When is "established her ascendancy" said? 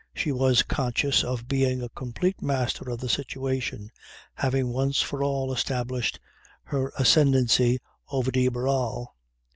5.53-7.77